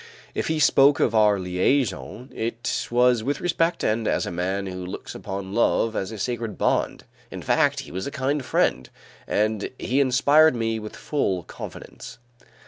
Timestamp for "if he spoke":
0.33-0.99